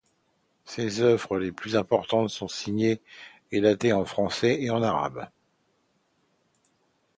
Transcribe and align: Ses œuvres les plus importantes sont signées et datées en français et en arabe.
Ses 0.65 1.01
œuvres 1.01 1.37
les 1.37 1.51
plus 1.51 1.75
importantes 1.75 2.29
sont 2.31 2.47
signées 2.47 2.99
et 3.51 3.61
datées 3.61 3.93
en 3.93 4.03
français 4.03 4.57
et 4.59 4.71
en 4.71 4.81
arabe. 4.81 5.29